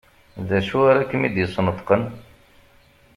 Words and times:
D 0.47 0.49
acu 0.57 0.77
ara 0.89 1.09
kem-id-yesneṭqen? 1.09 2.03